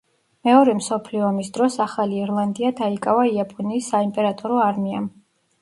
მეორე 0.47 0.71
მსოფლიო 0.77 1.27
ომის 1.27 1.51
დროს 1.57 1.77
ახალი 1.85 2.17
ირლანდია 2.21 2.71
დაიკავა 2.81 3.29
იაპონიის 3.35 3.91
საიმპერატორო 3.95 4.63
არმიამ. 4.71 5.07